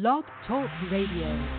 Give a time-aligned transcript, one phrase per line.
[0.00, 1.58] Blog Talk Radio.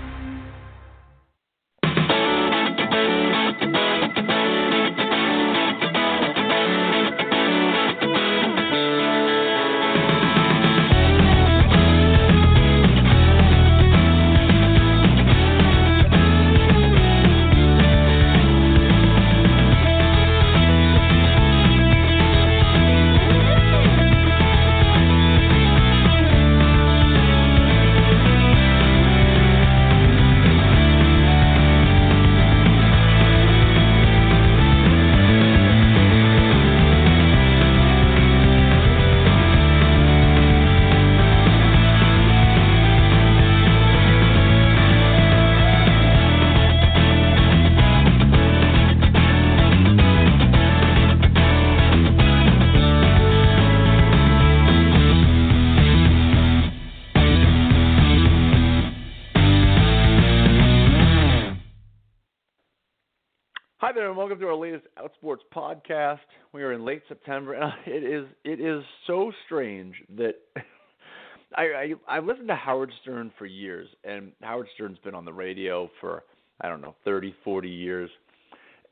[64.39, 66.19] To our latest Outsports podcast.
[66.53, 70.35] We are in late September, and it is it is so strange that
[71.55, 75.33] I, I I've listened to Howard Stern for years, and Howard Stern's been on the
[75.33, 76.23] radio for
[76.61, 78.09] I don't know 30, 40 years,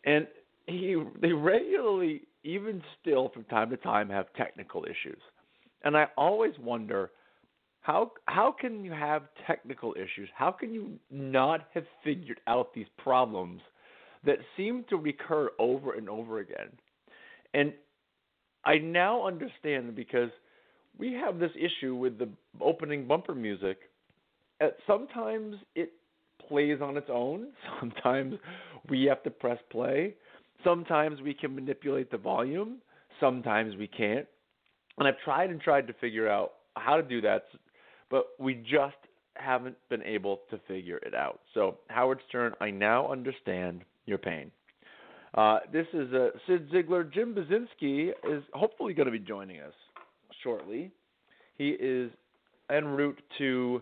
[0.05, 0.27] and
[0.65, 5.21] he they regularly, even still from time to time, have technical issues,
[5.83, 7.11] and I always wonder
[7.81, 10.29] how how can you have technical issues?
[10.35, 13.61] How can you not have figured out these problems?
[14.25, 16.69] That seem to recur over and over again.
[17.53, 17.73] And
[18.65, 20.29] I now understand because
[20.97, 23.77] we have this issue with the opening bumper music.
[24.85, 25.93] Sometimes it
[26.47, 27.47] plays on its own.
[27.79, 28.35] Sometimes
[28.89, 30.15] we have to press play.
[30.63, 32.77] Sometimes we can manipulate the volume.
[33.19, 34.25] Sometimes we can't.
[34.97, 37.45] And I've tried and tried to figure out how to do that,
[38.09, 38.95] but we just
[39.35, 41.41] haven't been able to figure it out.
[41.53, 44.51] So, Howard Stern, I now understand your pain.
[45.35, 47.11] Uh, this is uh, Cyd Zeigler.
[47.13, 49.73] Jim Buzinski is hopefully going to be joining us
[50.41, 50.91] shortly.
[51.57, 52.09] He is
[52.71, 53.81] en route to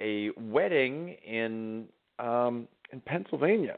[0.00, 1.86] a wedding in
[2.18, 3.76] um, in Pennsylvania,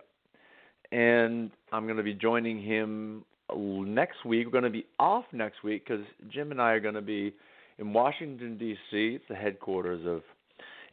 [0.92, 4.46] and I'm going to be joining him next week.
[4.46, 7.34] We're going to be off next week because Jim and I are going to be
[7.78, 8.78] in Washington D.C.
[8.92, 10.22] It's the headquarters of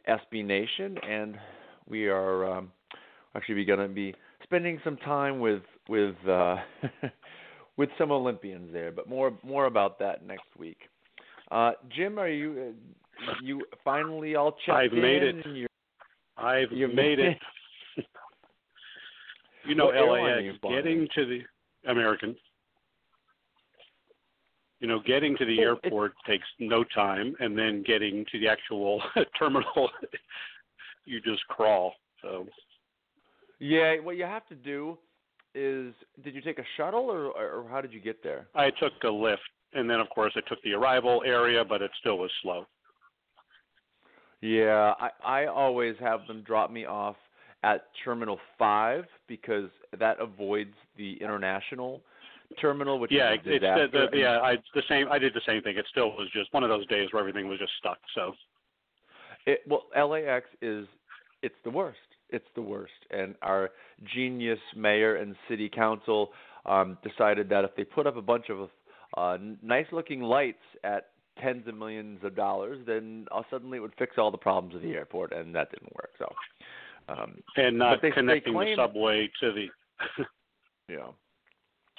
[0.08, 1.38] SB Nation, and
[1.88, 2.72] we are um,
[3.34, 4.14] actually going to be
[4.48, 6.56] spending some time with with uh,
[7.76, 10.78] with some Olympians there, but more more about that next week.
[11.50, 12.74] Uh, Jim, are you
[13.28, 14.74] uh, you finally all checked in?
[14.74, 15.00] I've in?
[15.02, 15.70] made it.
[16.36, 17.36] I've you've made it.
[19.66, 21.40] you know, you LAX getting to the
[21.90, 22.36] American.
[24.80, 28.46] You know, getting to the Well, airport takes no time, and then getting to the
[28.46, 29.02] actual
[29.38, 29.90] terminal,
[31.04, 31.94] you just crawl.
[32.22, 32.46] So
[33.58, 34.98] yeah, what you have to do
[35.54, 38.48] is, did you take a shuttle or or how did you get there?
[38.54, 39.42] I took a lift,
[39.72, 42.66] and then of course I took the arrival area, but it still was slow.
[44.40, 47.16] Yeah, I I always have them drop me off
[47.62, 52.02] at Terminal Five because that avoids the international
[52.60, 54.40] terminal, which yeah, is a it's the, the, yeah.
[54.40, 55.06] I the same.
[55.10, 55.76] I did the same thing.
[55.76, 57.98] It still was just one of those days where everything was just stuck.
[58.14, 58.34] So
[59.46, 60.86] It, well, LAX is
[61.42, 61.98] it's the worst.
[62.30, 63.70] It's the worst, and our
[64.14, 66.30] genius mayor and city council
[66.66, 68.68] um, decided that if they put up a bunch of
[69.16, 71.08] uh, nice-looking lights at
[71.40, 74.82] tens of millions of dollars, then uh, suddenly it would fix all the problems of
[74.82, 76.10] the airport, and that didn't work.
[76.18, 76.34] So,
[77.08, 79.66] um, and not they- they connecting claim- the subway to the
[80.88, 81.06] yeah.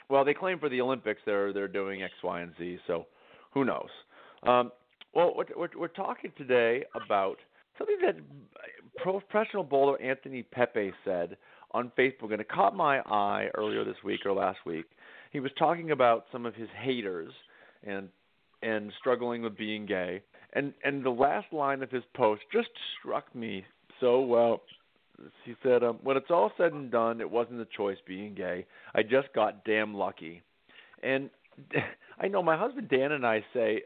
[0.10, 2.80] Well, they claim for the Olympics they're they're doing X, Y, and Z.
[2.88, 3.08] So,
[3.52, 3.90] who knows?
[4.44, 4.72] Um,
[5.14, 7.38] well, we're, we're, we're talking today about
[7.78, 8.16] something that
[9.02, 11.38] professional bowler Anthony Pepe said
[11.72, 14.86] on Facebook, and it caught my eye earlier this week or last week.
[15.32, 17.32] He was talking about some of his haters
[17.84, 18.10] and
[18.62, 20.22] and struggling with being gay,
[20.54, 23.64] and and the last line of his post just struck me
[24.00, 24.62] so well.
[25.46, 28.66] He said, um, "When it's all said and done, it wasn't a choice being gay.
[28.96, 30.42] I just got damn lucky."
[31.04, 31.30] And
[32.20, 33.84] I know my husband Dan and I say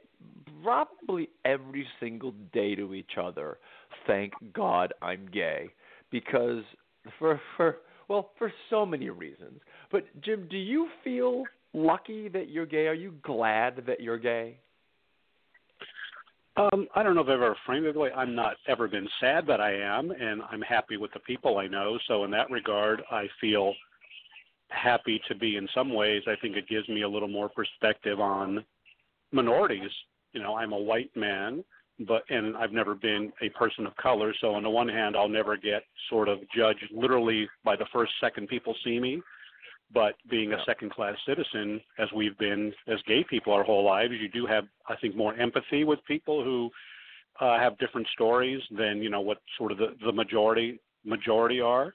[0.64, 3.60] probably every single day to each other,
[4.08, 5.70] "Thank God I'm gay,"
[6.10, 6.64] because
[7.18, 9.62] for for well for so many reasons.
[9.92, 11.44] But Jim, do you feel
[11.74, 12.88] lucky that you're gay?
[12.88, 14.58] Are you glad that you're gay?
[16.56, 18.12] Um, I don't know if I've ever framed it the way.
[18.16, 21.68] I'm not ever been sad, but I am, and I'm happy with the people I
[21.68, 21.98] know.
[22.08, 23.74] So in that regard, I feel
[24.70, 25.56] happy to be.
[25.58, 28.64] In some ways, I think it gives me a little more perspective on
[29.32, 29.90] minorities.
[30.34, 31.64] You know, I'm a white man,
[32.08, 35.30] but and I've never been a person of color, so on the one hand, I'll
[35.30, 39.22] never get sort of judged literally by the first second people see me.
[39.94, 44.14] But being a second class citizen, as we've been as gay people our whole lives,
[44.20, 46.72] you do have, I think, more empathy with people who
[47.40, 51.94] uh, have different stories than you know what sort of the, the majority majority are.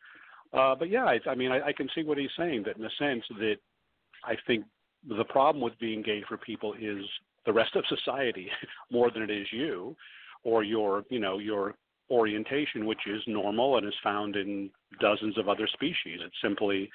[0.53, 2.65] Uh, but yeah, I, I mean, I, I can see what he's saying.
[2.65, 3.57] That in a sense that
[4.25, 4.65] I think
[5.09, 7.05] the problem with being gay for people is
[7.49, 8.49] the rest of society
[8.93, 9.97] more than it is you
[10.45, 11.75] or your you know your
[12.11, 16.21] orientation which is normal and is found in dozens of other species.
[16.25, 16.91] It's simply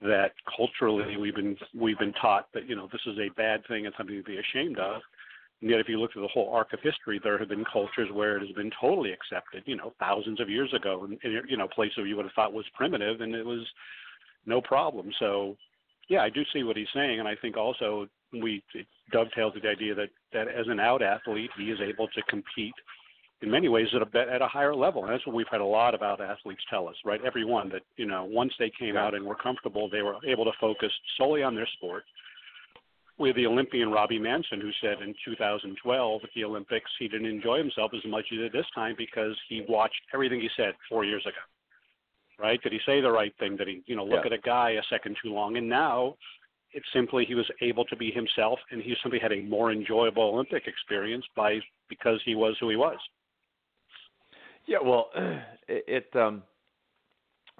[0.00, 3.86] that culturally we've been we've been taught that you know this is a bad thing
[3.86, 5.02] and something to be ashamed of.
[5.60, 8.08] And yet if you look at the whole arc of history there have been cultures
[8.12, 11.56] where it has been totally accepted you know thousands of years ago in, in you
[11.56, 13.66] know places you would have thought was primitive and it was
[14.46, 15.10] no problem.
[15.18, 15.56] So
[16.08, 17.18] yeah i do see what he's saying.
[17.18, 21.02] And i think also we it dovetails with the idea that that as an out
[21.02, 22.74] athlete, he is able to compete
[23.40, 25.04] in many ways at a at a higher level.
[25.04, 27.20] And that's what we've had a lot about athletes tell us, right?
[27.24, 30.52] Everyone that you know, once they came out and were comfortable, they were able to
[30.60, 32.04] focus solely on their sport.
[33.18, 37.26] We have the Olympian Robbie Manson, who said in 2012 at the Olympics he didn't
[37.26, 40.74] enjoy himself as much as he did this time because he watched everything he said
[40.88, 41.34] four years ago.
[42.40, 42.62] Right?
[42.62, 43.56] Did he say the right thing?
[43.56, 44.26] Did he, you know, look yeah.
[44.26, 45.56] at a guy a second too long?
[45.56, 46.14] And now
[46.72, 50.34] it's simply he was able to be himself, and he simply had a more enjoyable
[50.34, 52.98] Olympic experience by because he was who he was.
[54.66, 55.08] Yeah, well,
[55.68, 56.42] it, it um,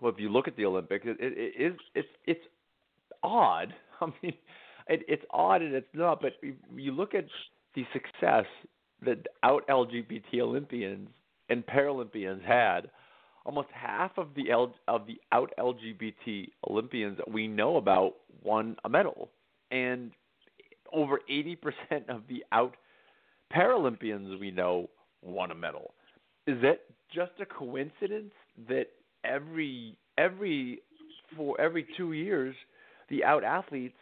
[0.01, 2.45] well, if you look at the Olympics, it, it, it is it's it's
[3.23, 3.75] odd.
[4.01, 4.35] I mean,
[4.89, 6.21] it, it's odd and it's not.
[6.21, 6.35] But
[6.75, 7.27] you look at
[7.75, 8.45] the success
[9.05, 11.09] that out LGBT Olympians
[11.49, 12.91] and Paralympians had
[13.49, 18.77] almost half of the L, of the out LGBT Olympians that we know about won
[18.85, 19.31] a medal,
[19.71, 20.11] and
[20.93, 21.57] over 80%
[22.11, 22.77] of the out
[23.51, 24.91] Paralympians we know
[25.23, 25.95] won a medal.
[26.47, 26.81] Is that
[27.11, 28.35] just a coincidence
[28.69, 28.89] that
[29.25, 30.81] every every
[31.35, 32.55] for every two years
[33.09, 33.97] the out athletes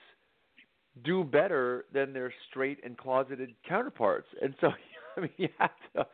[1.04, 4.26] do better than their straight and closeted counterparts?
[4.42, 4.72] And so
[5.16, 6.04] I mean you have to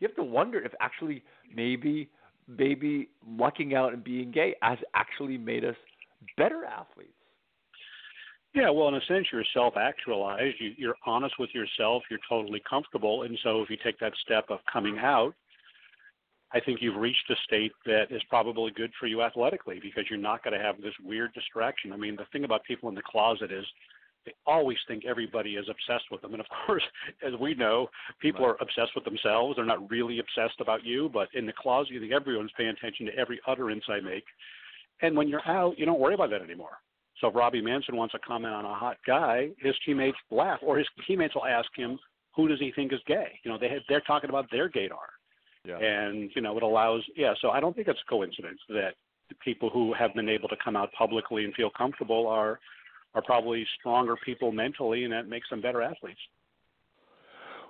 [0.00, 1.22] you have to wonder if actually
[1.54, 2.08] maybe
[2.48, 5.76] maybe lucking out and being gay has actually made us
[6.36, 7.12] better athletes.
[8.54, 10.56] Yeah, well, in a sense, you're self-actualized.
[10.58, 12.02] You, you're honest with yourself.
[12.10, 15.34] You're totally comfortable, and so if you take that step of coming out,
[16.52, 20.18] I think you've reached a state that is probably good for you athletically because you're
[20.18, 21.92] not going to have this weird distraction.
[21.92, 23.66] I mean, the thing about people in the closet is
[24.26, 26.32] they always think everybody is obsessed with them.
[26.32, 26.82] And of course,
[27.26, 27.88] as we know,
[28.20, 28.50] people right.
[28.50, 29.56] are obsessed with themselves.
[29.56, 33.06] They're not really obsessed about you, but in the closet, you think everyone's paying attention
[33.06, 34.24] to every utterance I make.
[35.00, 36.78] And when you're out, you don't worry about that anymore.
[37.20, 40.78] So if Robbie Manson wants to comment on a hot guy, his teammates laugh, or
[40.78, 41.98] his teammates will ask him,
[42.36, 45.08] "Who does he think is gay?" You know, they have, they're talking about their gaydar,
[45.64, 45.78] yeah.
[45.78, 47.02] and you know, it allows.
[47.16, 48.94] Yeah, so I don't think it's a coincidence that
[49.28, 52.60] the people who have been able to come out publicly and feel comfortable are
[53.14, 56.20] are probably stronger people mentally, and that makes them better athletes.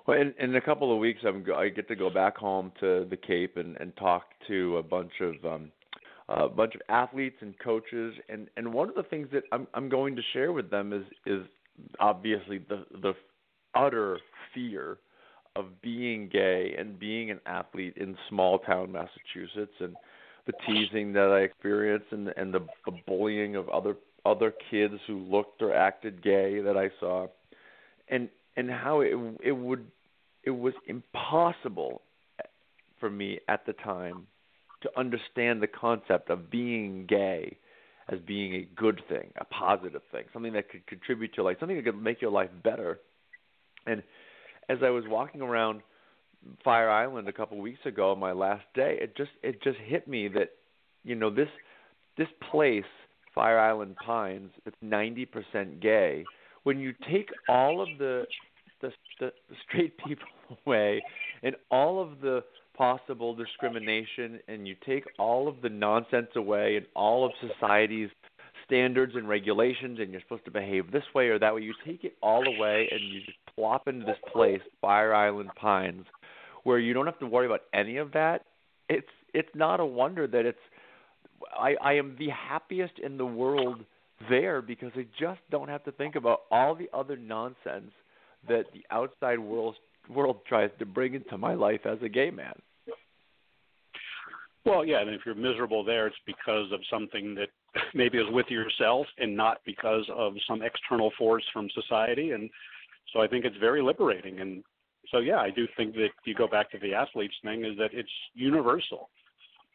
[0.06, 3.06] Well, in, in a couple of weeks, I'm I get to go back home to
[3.10, 5.70] the Cape and, and talk to a bunch of um,
[6.28, 9.88] a bunch of athletes and coaches, and and one of the things that I'm I'm
[9.88, 11.42] going to share with them is is
[12.00, 13.12] obviously the the
[13.74, 14.18] utter
[14.54, 14.98] fear
[15.56, 19.94] of being gay and being an athlete in small town Massachusetts and
[20.46, 23.96] the teasing that I experienced and and the, the bullying of other
[24.30, 27.28] other kids who looked or acted gay that I saw,
[28.08, 29.86] and and how it it would
[30.44, 32.02] it was impossible
[33.00, 34.26] for me at the time
[34.82, 37.56] to understand the concept of being gay
[38.10, 41.76] as being a good thing, a positive thing, something that could contribute to life, something
[41.76, 43.00] that could make your life better.
[43.86, 44.02] And
[44.68, 45.82] as I was walking around
[46.64, 50.08] Fire Island a couple of weeks ago, my last day, it just it just hit
[50.08, 50.50] me that
[51.04, 51.48] you know this
[52.16, 52.84] this place
[53.38, 56.24] Fire Island Pines that's 90% gay,
[56.64, 58.24] when you take all of the
[58.80, 58.90] the,
[59.20, 59.30] the
[59.68, 60.26] straight people
[60.66, 61.00] away
[61.44, 62.42] and all of the
[62.76, 68.08] possible discrimination and you take all of the nonsense away and all of society's
[68.64, 72.02] standards and regulations and you're supposed to behave this way or that way you take
[72.02, 76.06] it all away and you just plop into this place Fire Island Pines
[76.64, 78.42] where you don't have to worry about any of that.
[78.88, 80.58] It's it's not a wonder that it's
[81.58, 83.84] I, I am the happiest in the world
[84.28, 87.92] there because I just don't have to think about all the other nonsense
[88.48, 89.76] that the outside world
[90.08, 92.54] world tries to bring into my life as a gay man.
[94.64, 97.48] Well, yeah, and if you're miserable there, it's because of something that
[97.94, 102.32] maybe is with yourself and not because of some external force from society.
[102.32, 102.50] And
[103.12, 104.40] so I think it's very liberating.
[104.40, 104.62] And
[105.10, 107.90] so yeah, I do think that you go back to the athletes thing is that
[107.92, 109.08] it's universal.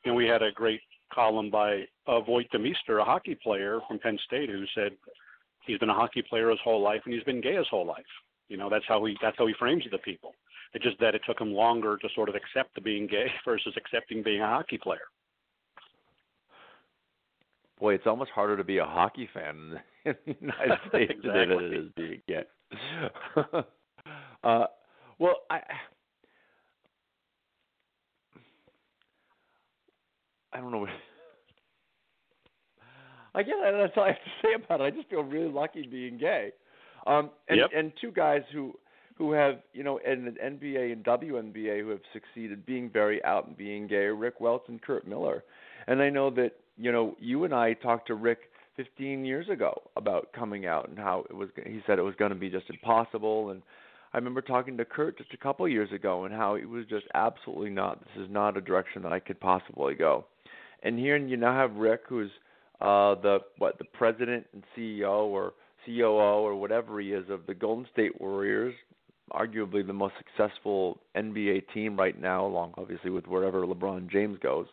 [0.06, 0.82] And we had a great
[1.14, 4.92] column by uh, Voit Demeester, a hockey player from Penn State, who said
[5.66, 8.04] he's been a hockey player his whole life and he's been gay his whole life.
[8.50, 10.34] You know, that's how he that's how he frames the people.
[10.74, 13.74] It's just that it took him longer to sort of accept the being gay versus
[13.78, 15.08] accepting being a hockey player.
[17.80, 21.22] Boy, it's almost harder to be a hockey fan in the United States exactly.
[21.22, 22.44] today than it is being gay.
[24.44, 24.66] uh,
[25.20, 25.60] well, I
[30.54, 30.90] I don't know what
[33.36, 34.84] I guess that's all I have to say about it.
[34.84, 36.52] I just feel really lucky being gay.
[37.08, 37.70] Um and Yep.
[37.76, 38.78] and two guys who
[39.16, 43.48] who have, you know, in the NBA and WNBA who have succeeded being very out
[43.48, 45.44] and being gay, are Rick Welts and Curt Miller.
[45.88, 49.82] And I know that, you know, you and I talked to Rick 15 years ago
[49.98, 52.70] about coming out and how it was he said it was going to be just
[52.70, 53.62] impossible and
[54.14, 57.06] I remember talking to Curt just a couple years ago and how it was just
[57.14, 60.26] absolutely not this is not a direction that I could possibly go.
[60.84, 62.32] And here you now have Rick who's
[62.82, 65.54] uh the what the president and CEO or
[65.86, 68.74] COO or whatever he is of the Golden State Warriors,
[69.32, 74.68] arguably the most successful NBA team right now, along obviously with wherever LeBron James goes.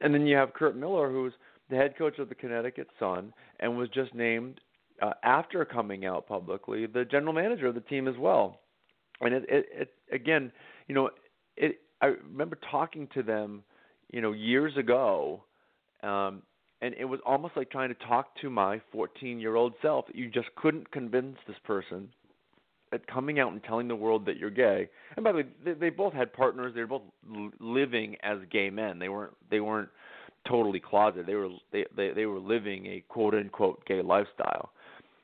[0.00, 1.32] And then you have Curt Miller, who's
[1.70, 4.60] the head coach of the Connecticut Sun and was just named
[5.02, 8.60] uh, after coming out publicly the general manager of the team as well.
[9.20, 10.52] And it, it, it again,
[10.88, 11.10] you know,
[11.56, 11.80] it.
[12.02, 13.62] I remember talking to them,
[14.12, 15.42] you know, years ago,
[16.02, 16.42] um,
[16.82, 20.04] and it was almost like trying to talk to my 14-year-old self.
[20.12, 22.08] You just couldn't convince this person
[22.92, 24.88] that coming out and telling the world that you're gay.
[25.16, 26.72] And by the way, they, they both had partners.
[26.74, 27.02] They were both
[27.60, 28.98] living as gay men.
[28.98, 29.32] They weren't.
[29.50, 29.88] They weren't
[30.48, 31.26] totally closeted.
[31.26, 34.70] They were they, they they were living a quote unquote gay lifestyle.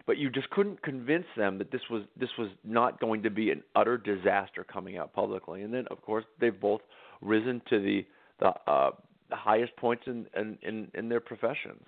[0.05, 3.51] But you just couldn't convince them that this was this was not going to be
[3.51, 5.63] an utter disaster coming out publicly.
[5.63, 6.81] And then of course they've both
[7.21, 8.05] risen to the
[8.43, 8.91] the uh
[9.31, 11.85] the highest points in in in, in their professions.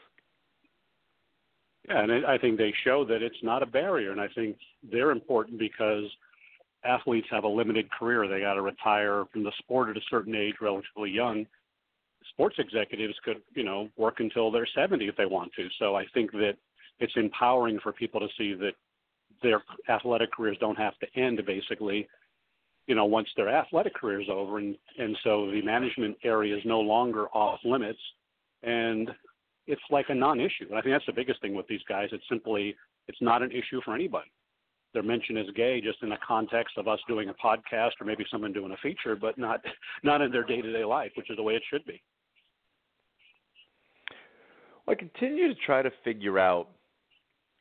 [1.89, 4.57] Yeah, and I think they show that it's not a barrier, and I think
[4.91, 6.05] they're important because
[6.83, 8.27] athletes have a limited career.
[8.27, 11.47] They got to retire from the sport at a certain age, relatively young.
[12.31, 15.69] Sports executives could, you know, work until they're 70 if they want to.
[15.79, 16.55] So I think that
[17.01, 18.73] it's empowering for people to see that
[19.43, 22.09] their athletic careers don't have to end basically
[22.87, 26.63] you know once their athletic career is over and and so the management area is
[26.65, 27.99] no longer off limits
[28.63, 29.11] and
[29.67, 30.67] it's like a non-issue.
[30.69, 32.09] And i think that's the biggest thing with these guys.
[32.13, 32.77] It's simply
[33.09, 34.31] it's not an issue for anybody.
[34.93, 38.25] They're mentioned as gay just in the context of us doing a podcast or maybe
[38.31, 39.61] someone doing a feature but not
[40.03, 42.03] not in their day-to-day life which is the way it should be.
[44.87, 46.69] Well, I continue to try to figure out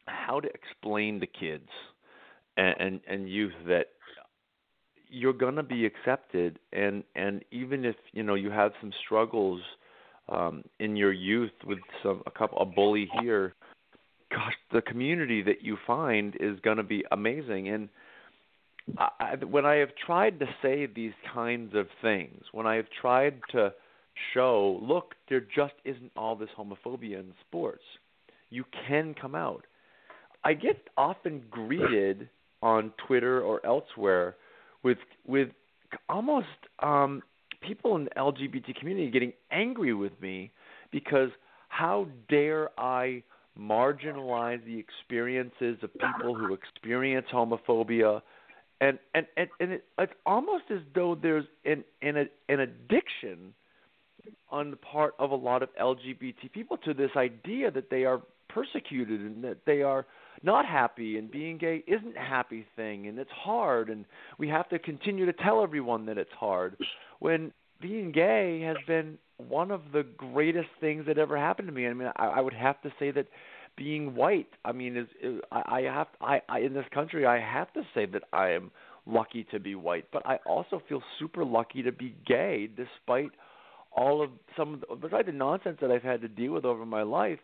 [0.07, 1.69] how to explain to kids
[2.57, 3.87] and and, and youth that
[5.13, 9.61] you're going to be accepted and and even if you know you have some struggles
[10.27, 13.53] um in your youth with some a couple a bully here
[14.31, 17.89] gosh the community that you find is going to be amazing and
[18.97, 23.39] I, when I have tried to say these kinds of things, when I have tried
[23.51, 23.73] to
[24.33, 27.83] show, look, there just isn't all this homophobia in sports.
[28.49, 29.63] You can come out.
[30.43, 32.27] I get often greeted
[32.61, 34.35] on Twitter or elsewhere
[34.83, 35.49] with with
[36.09, 36.47] almost
[36.79, 37.21] um
[37.61, 40.51] people in the LGBT community getting angry with me
[40.91, 41.29] because
[41.69, 43.23] how dare I
[43.59, 48.21] marginalize the experiences of people who experience homophobia?
[48.81, 53.53] And and and, and it, it's almost as though there's an an an addiction
[54.51, 58.21] on the part of a lot of LGBT people to this idea that they are
[58.49, 60.05] persecuted and that they are
[60.43, 64.05] not happy and being gay isn't a happy thing and it's hard and
[64.37, 66.75] we have to continue to tell everyone that it's hard
[67.19, 71.87] when being gay has been one of the greatest things that ever happened to me.
[71.87, 73.27] I mean, I, I would have to say that
[73.75, 77.39] being white, I mean, is, is I, I have I, I in this country I
[77.39, 78.71] have to say that I am
[79.05, 83.31] lucky to be white, but I also feel super lucky to be gay despite
[83.91, 86.85] all of some of the, besides the nonsense that I've had to deal with over
[86.85, 87.39] my life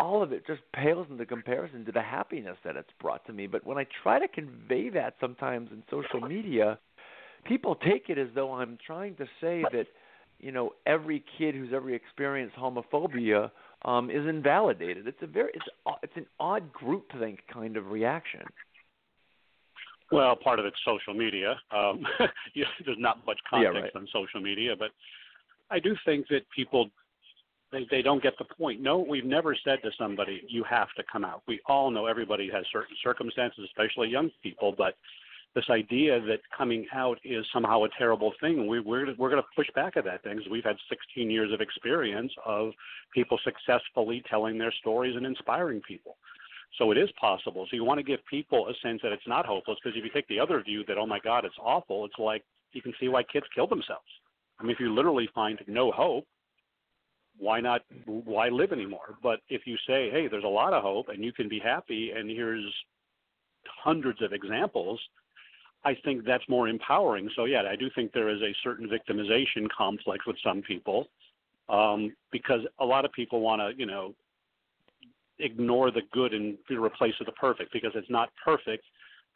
[0.00, 3.46] all of it just pales into comparison to the happiness that it's brought to me.
[3.46, 6.78] But when I try to convey that sometimes in social media,
[7.44, 9.86] people take it as though I'm trying to say that,
[10.38, 13.50] you know, every kid who's ever experienced homophobia
[13.84, 15.06] um, is invalidated.
[15.08, 15.66] It's a very it's
[16.02, 18.42] it's an odd group think kind of reaction.
[20.10, 21.56] Well, part of it's social media.
[21.70, 22.02] Um,
[22.54, 23.96] there's not much context Yeah, right.
[23.96, 24.88] on social media, but
[25.70, 26.88] I do think that people
[27.72, 28.80] they, they don't get the point.
[28.80, 32.50] No, we've never said to somebody, "You have to come out." We all know everybody
[32.52, 34.94] has certain circumstances, especially young people, but
[35.54, 38.66] this idea that coming out is somehow a terrible thing.
[38.66, 41.52] We, we're we're going to push back at that thing because we've had 16 years
[41.52, 42.72] of experience of
[43.14, 46.16] people successfully telling their stories and inspiring people.
[46.78, 47.66] So it is possible.
[47.70, 50.10] So you want to give people a sense that it's not hopeless because if you
[50.12, 53.08] take the other view that oh my God it's awful, it's like you can see
[53.08, 54.06] why kids kill themselves.
[54.60, 56.26] I mean, if you literally find no hope,
[57.38, 57.82] why not?
[58.06, 59.16] Why live anymore?
[59.22, 62.12] But if you say, hey, there's a lot of hope and you can be happy,
[62.14, 62.64] and here's
[63.82, 65.00] hundreds of examples,
[65.84, 67.30] I think that's more empowering.
[67.36, 71.06] So yeah, I do think there is a certain victimization complex with some people
[71.68, 74.14] um, because a lot of people want to, you know,
[75.38, 78.84] ignore the good and replace it with the perfect because it's not perfect.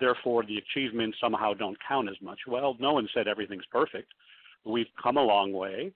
[0.00, 2.40] Therefore, the achievements somehow don't count as much.
[2.48, 4.12] Well, no one said everything's perfect.
[4.64, 5.92] We've come a long way,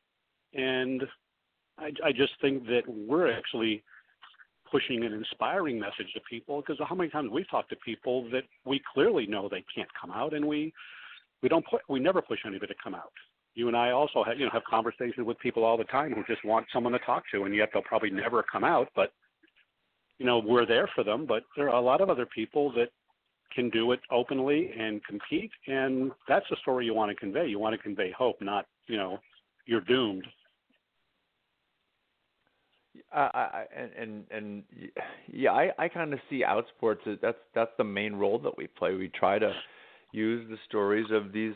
[0.54, 1.02] and
[1.78, 3.82] I, I just think that we're actually
[4.70, 8.42] pushing an inspiring message to people because how many times we've talked to people that
[8.64, 10.72] we clearly know they can't come out and we
[11.42, 13.12] we don't put we never push anybody to come out.
[13.54, 16.24] You and I also have you know have conversations with people all the time who
[16.24, 19.12] just want someone to talk to and yet they'll probably never come out but
[20.18, 22.88] you know we're there for them but there are a lot of other people that
[23.54, 27.46] can do it openly and compete and that's the story you want to convey.
[27.46, 29.18] You want to convey hope not you know
[29.66, 30.26] you're doomed
[33.12, 34.62] And and
[35.32, 38.94] yeah, I I kind of see outsports that's that's the main role that we play.
[38.94, 39.52] We try to
[40.12, 41.54] use the stories of these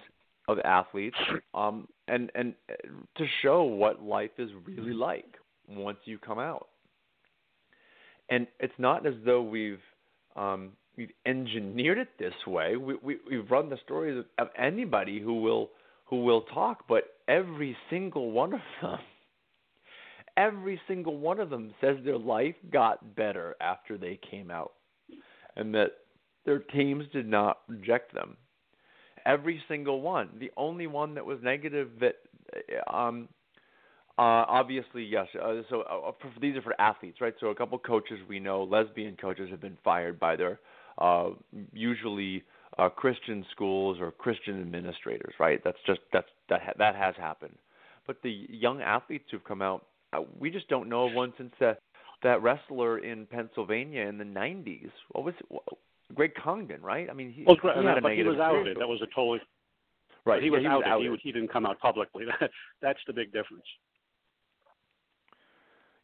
[0.48, 1.16] of athletes
[1.54, 2.74] um and and uh,
[3.16, 5.36] to show what life is really like
[5.68, 6.68] once you come out.
[8.28, 9.80] And it's not as though we've
[10.36, 12.76] um we've engineered it this way.
[12.76, 15.70] We we we've run the stories of, of anybody who will
[16.06, 18.98] who will talk, but every single one of them
[20.36, 24.72] every single one of them says their life got better after they came out
[25.56, 25.92] and that
[26.44, 28.36] their teams did not reject them.
[29.26, 30.30] Every single one.
[30.38, 32.16] The only one that was negative that
[32.92, 33.28] um
[34.18, 37.78] uh obviously yes uh, so uh, for, these are for athletes right so a couple
[37.78, 40.58] coaches we know lesbian coaches have been fired by their
[40.98, 41.30] uh
[41.72, 42.42] usually
[42.78, 47.56] uh Christian schools or Christian administrators right that's just that's that ha- that has happened
[48.06, 49.89] but the young athletes who've come out uh,
[50.38, 51.80] we just don't know of one since that
[52.22, 54.90] that wrestler in Pennsylvania in the '90s.
[55.12, 55.78] What was it?
[56.14, 57.08] Greg Congdon, right?
[57.08, 58.76] I mean, he, well, he yeah, but he was outed.
[58.78, 59.40] That was a totally
[60.24, 60.42] right.
[60.42, 61.08] He was, yeah, he was outed.
[61.08, 61.20] outed.
[61.22, 62.24] He, he didn't come out publicly.
[62.82, 63.64] That's the big difference.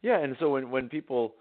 [0.01, 1.35] Yeah, and so when when people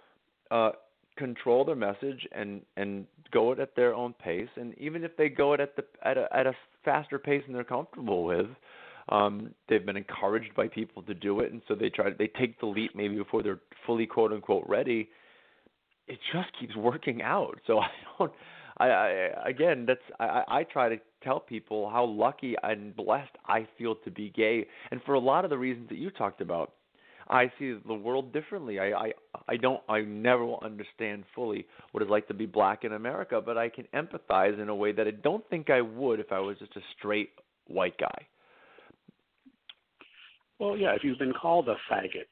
[0.50, 0.70] uh,
[1.16, 5.28] control their message and and go it at their own pace, and even if they
[5.28, 6.52] go it at the at a at a
[6.84, 8.46] faster pace than they're comfortable with,
[9.08, 12.10] um, they've been encouraged by people to do it, and so they try.
[12.16, 15.08] They take the leap maybe before they're fully quote unquote ready.
[16.08, 17.58] It just keeps working out.
[17.66, 17.88] So I
[18.18, 18.32] don't.
[18.78, 23.66] I, I again, that's I, I try to tell people how lucky and blessed I
[23.78, 26.72] feel to be gay, and for a lot of the reasons that you talked about.
[27.28, 28.78] I see the world differently.
[28.78, 29.12] I, I
[29.48, 33.42] I don't I never will understand fully what it's like to be black in America,
[33.44, 36.38] but I can empathize in a way that I don't think I would if I
[36.38, 37.30] was just a straight
[37.66, 38.28] white guy.
[40.58, 42.28] Well, yeah, if you've been called a faggot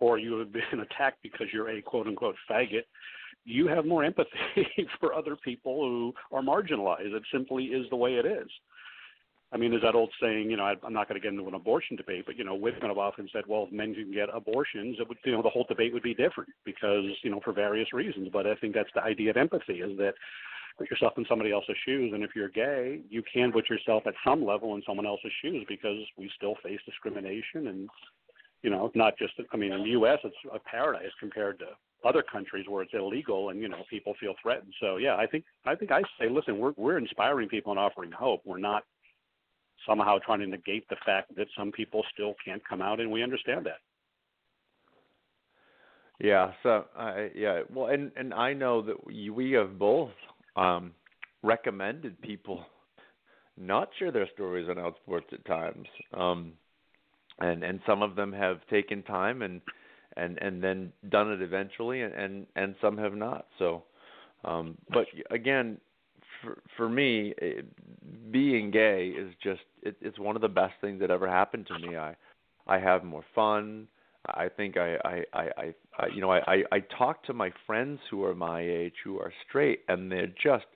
[0.00, 2.84] or you have been attacked because you're a quote unquote faggot,
[3.44, 4.28] you have more empathy
[5.00, 7.14] for other people who are marginalized.
[7.14, 8.48] It simply is the way it is.
[9.50, 11.48] I mean, there's that old saying, you know, I, I'm not going to get into
[11.48, 14.28] an abortion debate, but you know, women have often said, well, if men can get
[14.32, 17.54] abortions, it would, you know, the whole debate would be different because, you know, for
[17.54, 18.28] various reasons.
[18.30, 20.14] But I think that's the idea of empathy is that
[20.78, 22.12] put yourself in somebody else's shoes.
[22.14, 25.64] And if you're gay, you can put yourself at some level in someone else's shoes
[25.68, 27.88] because we still face discrimination and
[28.62, 31.66] you know, not just I mean in the US it's a paradise compared to
[32.04, 34.72] other countries where it's illegal and, you know, people feel threatened.
[34.80, 38.10] So yeah, I think I think I say, listen, we're we're inspiring people and offering
[38.10, 38.40] hope.
[38.44, 38.84] We're not
[39.86, 43.22] somehow trying to negate the fact that some people still can't come out and we
[43.22, 43.78] understand that.
[46.20, 50.10] Yeah, so I yeah, well and and I know that we, we have both
[50.58, 50.92] um,
[51.42, 52.64] recommended people
[53.56, 56.52] not share their stories on Outsports at times, um,
[57.40, 59.60] and and some of them have taken time and
[60.16, 63.46] and and then done it eventually, and and, and some have not.
[63.58, 63.84] So,
[64.44, 65.78] um, but again,
[66.42, 67.64] for for me, it,
[68.30, 71.78] being gay is just it, it's one of the best things that ever happened to
[71.78, 71.96] me.
[71.96, 72.14] I
[72.66, 73.88] I have more fun.
[74.26, 78.00] I think I, I, I, I you know, I, I, I talk to my friends
[78.10, 80.66] who are my age who are straight, and they're just,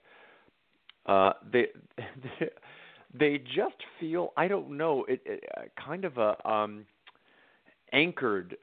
[1.05, 1.67] uh, they,
[3.13, 6.85] they just feel, I don't know, it, it uh, kind of a um,
[7.91, 8.57] anchored.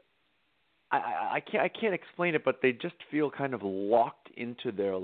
[0.93, 4.29] I, I, I can't, I can't explain it, but they just feel kind of locked
[4.37, 4.99] into their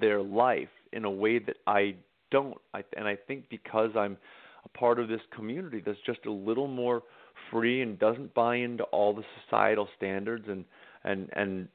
[0.00, 1.94] their life in a way that I
[2.30, 2.56] don't.
[2.74, 4.16] I, and I think because I'm
[4.64, 7.02] a part of this community that's just a little more
[7.50, 10.64] free and doesn't buy into all the societal standards and
[11.06, 11.68] and and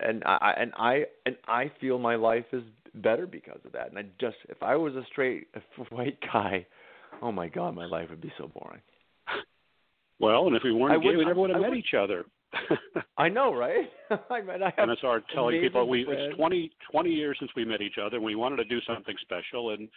[0.00, 2.62] and I and I and I feel my life is
[2.94, 3.90] better because of that.
[3.90, 5.46] And I just if I was a straight
[5.90, 6.66] white guy,
[7.22, 8.80] oh my god, my life would be so boring.
[10.20, 12.24] Well, and if we weren't I gay, we never would have met would, each other.
[13.18, 13.90] I know, right?
[14.30, 17.50] I mean, I have and I started telling people we it's 20, 20 years since
[17.56, 19.70] we met each other, and we wanted to do something special.
[19.70, 19.88] And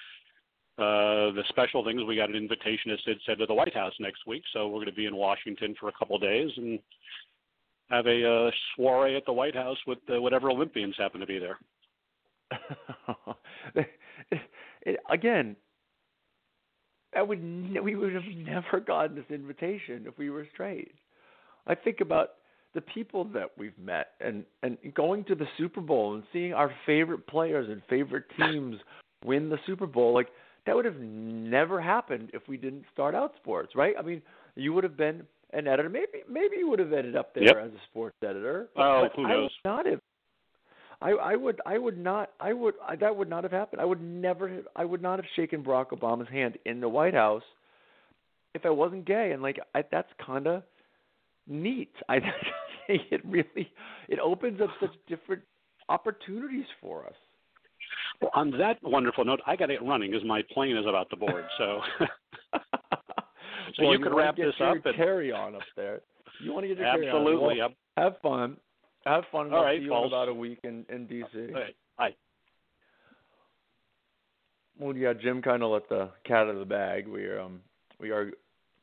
[0.80, 3.94] uh, the special things we got an invitation, as Cyd said, to the White House
[4.00, 4.44] next week.
[4.54, 6.80] So we're going to be in Washington for a couple of days and
[7.90, 11.40] have a uh, soiree at the White House with uh, whatever Olympians happen to be
[11.40, 11.58] there.
[13.76, 13.88] it,
[14.82, 15.56] it, again,
[17.16, 17.42] I would
[17.84, 20.94] we would have never gotten this invitation if we were straight.
[21.66, 22.32] I think about
[22.74, 26.72] the people that we've met and and going to the Super Bowl and seeing our
[26.86, 28.78] favorite players and favorite teams
[29.26, 30.28] win the Super Bowl like
[30.66, 33.96] that would have never happened if we didn't start Outsports, right?
[33.98, 34.22] I mean,
[34.56, 35.90] you would have been an editor.
[35.90, 37.58] Maybe maybe you would have ended up there yep.
[37.58, 38.70] as a sports editor.
[38.78, 39.52] Oh, who knows?
[39.64, 40.02] I would not have.
[41.00, 43.82] I, I would I would not I would I, that would not have happened.
[43.82, 47.14] I would never have, I would not have shaken Barack Obama's hand in the White
[47.14, 47.44] House
[48.56, 49.32] if I wasn't gay.
[49.32, 50.64] And like I, that's kind of
[51.48, 51.92] neat.
[52.10, 52.20] I
[52.88, 53.72] think it really
[54.10, 55.44] it opens up such different
[55.90, 57.14] opportunities for us.
[58.22, 61.16] Well, on that wonderful note, I got it running because my plane is about to
[61.16, 61.46] board.
[61.58, 61.82] So,
[63.76, 66.02] so well, you, you could wrap this up and carry on up there.
[66.44, 67.56] You want to get your absolutely.
[67.56, 67.74] Carry on.
[67.96, 68.58] Well, have fun.
[69.06, 69.54] Have fun.
[69.54, 71.50] All right, see you in about a week in in DC.
[71.50, 71.76] All right.
[71.98, 72.16] Bye.
[74.80, 77.08] Well, yeah, Jim kind of let the cat out of the bag.
[77.08, 77.62] We are um
[78.00, 78.32] we are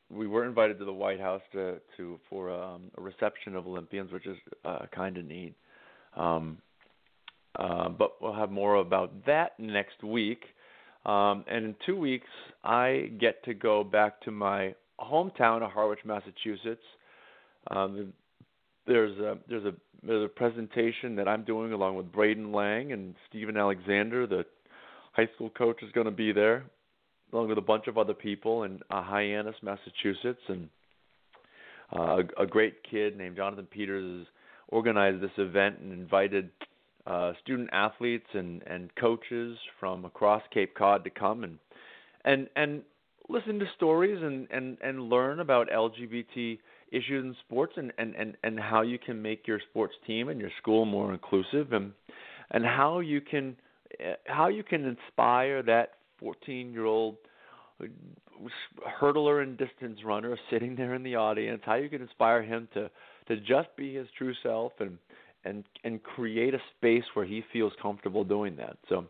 [0.09, 4.11] we were invited to the White House to to for um, a reception of Olympians,
[4.11, 5.55] which is uh, kind of neat.
[6.15, 6.57] Um,
[7.57, 10.43] uh, but we'll have more about that next week.
[11.05, 12.27] Um, and in two weeks,
[12.63, 16.81] I get to go back to my hometown of Harwich, Massachusetts.
[17.69, 18.13] Um,
[18.87, 19.73] there's a there's a
[20.05, 24.27] there's a presentation that I'm doing along with Braden Lang and Stephen Alexander.
[24.27, 24.45] The
[25.13, 26.65] high school coach is going to be there,
[27.33, 30.69] along with a bunch of other people in uh, Hyannis, Massachusetts, and
[31.95, 34.27] uh, a, a great kid named Jonathan Peters
[34.69, 36.49] organized this event and invited
[37.07, 41.59] uh, student athletes and, and coaches from across Cape Cod to come and
[42.23, 42.81] and and
[43.29, 46.59] listen to stories and, and, and learn about LGBT
[46.91, 50.39] issues in sports and, and, and, and how you can make your sports team and
[50.39, 51.91] your school more inclusive and
[52.51, 53.55] and how you can
[54.25, 57.15] how you can inspire that 14 year old
[59.01, 62.89] hurdler and distance runner sitting there in the audience how you can inspire him to
[63.27, 64.97] to just be his true self and
[65.45, 69.05] and and create a space where he feels comfortable doing that so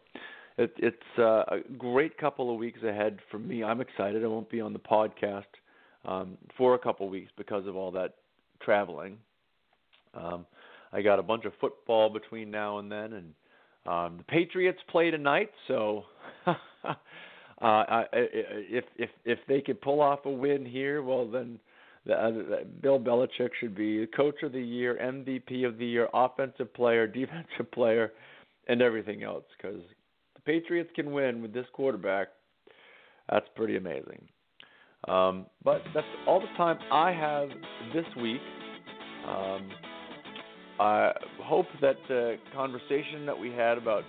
[0.58, 4.50] it, it's uh, a great couple of weeks ahead for me i'm excited i won't
[4.50, 5.44] be on the podcast
[6.06, 8.16] um, for a couple of weeks because of all that
[8.62, 9.18] traveling.
[10.14, 10.46] Um,
[10.94, 13.34] I got a bunch of football between now and then, and
[13.86, 16.04] um, the Patriots play tonight, so
[16.48, 16.54] uh,
[17.62, 21.60] I, if if if they could pull off a win here, well then.
[22.06, 27.72] Bill Belichick should be coach of the year, MVP of the year, offensive player, defensive
[27.72, 28.14] player,
[28.68, 29.46] and everything else.
[29.58, 29.82] Because
[30.36, 32.28] the Patriots can win with this quarterback.
[33.30, 34.28] That's pretty amazing.
[35.08, 37.50] Um, but that's all the time I have
[37.94, 38.42] this week.
[39.28, 39.70] Um,
[40.80, 44.04] I hope that the conversation that we had about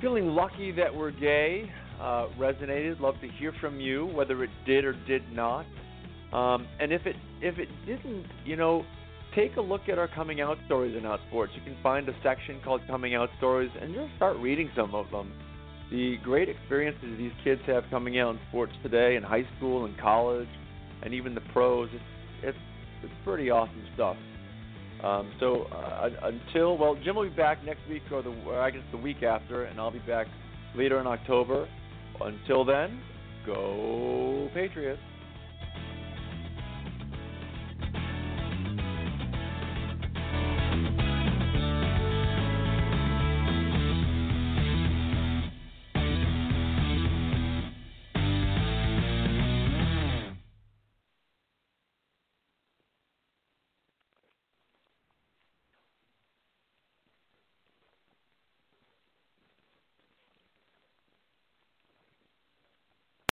[0.00, 3.00] feeling lucky that we're gay uh, resonated.
[3.00, 5.66] Love to hear from you, whether it did or did not.
[6.36, 8.84] Um, and if it if it didn't, you know,
[9.34, 11.54] take a look at our coming out stories in Outsports.
[11.54, 15.10] You can find a section called Coming Out Stories, and just start reading some of
[15.10, 15.32] them
[15.90, 19.96] the great experiences these kids have coming out in sports today in high school and
[19.98, 20.48] college
[21.02, 22.02] and even the pros it's
[22.42, 22.58] it's
[23.02, 24.16] it's pretty awesome stuff.
[25.04, 28.70] Um, so uh, until well Jim will be back next week or the or I
[28.70, 30.26] guess the week after and I'll be back
[30.74, 31.68] later in October.
[32.20, 33.00] Until then
[33.44, 35.00] go Patriots